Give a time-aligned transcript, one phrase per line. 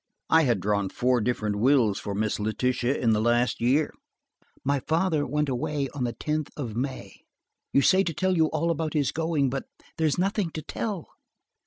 [0.31, 3.93] I had drawn four different wills for Miss Letitia in the last year.
[4.63, 7.21] "My father went way on the tenth of May.
[7.71, 9.65] You say to tell you all about his going, but
[9.99, 11.07] there is nothing to tell.